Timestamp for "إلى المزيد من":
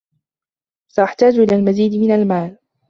1.39-2.11